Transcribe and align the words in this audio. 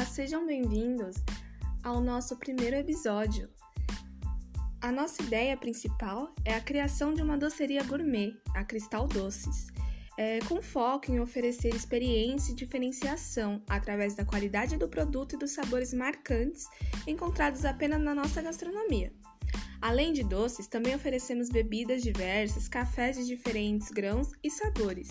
Ah, 0.00 0.06
sejam 0.06 0.46
bem-vindos 0.46 1.16
ao 1.84 2.00
nosso 2.00 2.34
primeiro 2.38 2.74
episódio. 2.74 3.50
A 4.80 4.90
nossa 4.90 5.22
ideia 5.22 5.54
principal 5.58 6.34
é 6.42 6.54
a 6.54 6.60
criação 6.62 7.12
de 7.12 7.20
uma 7.20 7.36
doceria 7.36 7.84
gourmet, 7.84 8.32
a 8.54 8.64
Cristal 8.64 9.06
Doces, 9.06 9.66
é, 10.16 10.38
com 10.48 10.62
foco 10.62 11.12
em 11.12 11.20
oferecer 11.20 11.74
experiência 11.74 12.52
e 12.52 12.54
diferenciação 12.54 13.62
através 13.68 14.14
da 14.14 14.24
qualidade 14.24 14.78
do 14.78 14.88
produto 14.88 15.34
e 15.34 15.38
dos 15.38 15.50
sabores 15.50 15.92
marcantes 15.92 16.66
encontrados 17.06 17.66
apenas 17.66 18.00
na 18.00 18.14
nossa 18.14 18.40
gastronomia. 18.40 19.12
Além 19.82 20.14
de 20.14 20.24
doces, 20.24 20.66
também 20.66 20.94
oferecemos 20.94 21.50
bebidas 21.50 22.00
diversas, 22.02 22.68
cafés 22.68 23.16
de 23.16 23.26
diferentes 23.26 23.90
grãos 23.90 24.30
e 24.42 24.50
sabores. 24.50 25.10